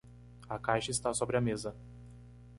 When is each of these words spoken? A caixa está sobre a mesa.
A 0.49 0.57
caixa 0.57 0.89
está 0.89 1.13
sobre 1.13 1.37
a 1.37 1.41
mesa. 1.41 1.75